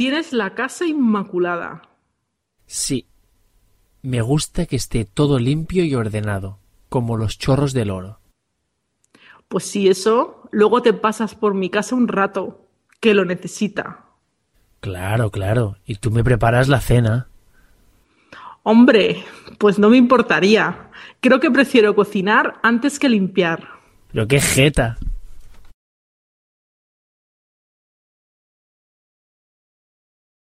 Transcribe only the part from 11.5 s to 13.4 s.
mi casa un rato, que lo